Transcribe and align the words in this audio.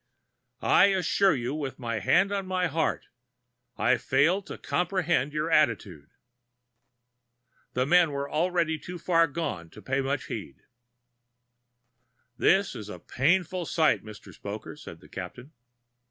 I 0.65 0.85
assure 0.85 1.35
you, 1.35 1.53
with 1.53 1.77
my 1.77 1.99
hand 1.99 2.31
on 2.31 2.47
my 2.47 2.65
heart, 2.65 3.05
I 3.77 3.97
fail 3.97 4.41
to 4.41 4.57
comprehend 4.57 5.31
your 5.31 5.51
attitude." 5.51 6.09
The 7.73 7.85
men 7.85 8.09
were 8.09 8.27
already 8.27 8.79
too 8.79 8.97
far 8.97 9.27
gone 9.27 9.69
to 9.69 9.79
pay 9.79 10.01
much 10.01 10.25
heed. 10.25 10.63
"This 12.35 12.73
is 12.75 12.89
a 12.89 12.97
very 12.97 13.09
painful 13.09 13.67
sight, 13.67 14.03
Mr. 14.03 14.33
Spoker," 14.33 14.75
said 14.75 15.01
the 15.01 15.07
Captain. 15.07 15.51